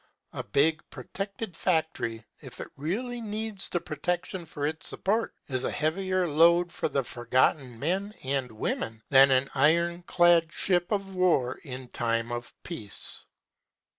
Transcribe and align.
A 0.33 0.43
big 0.43 0.81
protected 0.89 1.55
factory, 1.55 2.25
if 2.41 2.59
it 2.59 2.69
really 2.75 3.21
needs 3.21 3.69
the 3.69 3.79
protection 3.79 4.47
for 4.47 4.65
its 4.65 4.87
support, 4.87 5.35
is 5.47 5.63
a 5.63 5.69
heavier 5.69 6.27
load 6.27 6.71
for 6.73 6.87
the 6.89 7.03
Forgotten 7.03 7.77
Men 7.77 8.11
and 8.23 8.51
Women 8.53 9.03
than 9.09 9.29
an 9.29 9.51
iron 9.53 10.01
clad 10.07 10.51
ship 10.51 10.91
of 10.91 11.13
war 11.13 11.59
in 11.63 11.87
time 11.89 12.31
of 12.31 12.51
peace. 12.63 13.25